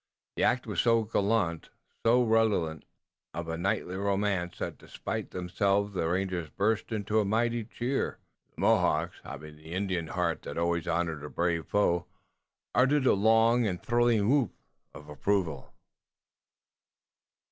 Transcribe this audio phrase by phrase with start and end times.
[0.35, 1.69] The act was so gallant,
[2.03, 2.85] so redolent
[3.35, 8.17] of knightly romance that despite themselves the rangers burst into a mighty cheer,
[8.47, 12.07] and the Mohawks, having the Indian heart that always honored a brave foe,
[12.73, 14.53] uttered a long and thrilling whoop
[14.95, 15.71] of approval.